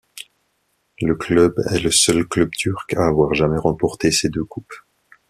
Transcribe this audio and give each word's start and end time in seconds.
Le 0.99 1.13
club 1.13 1.59
est 1.71 1.77
le 1.77 1.91
seul 1.91 2.27
club 2.27 2.49
turc 2.49 2.91
à 2.95 3.05
avoir 3.05 3.35
jamais 3.35 3.59
remporté 3.59 4.11
ces 4.11 4.29
deux 4.29 4.43
coupes. 4.45 4.73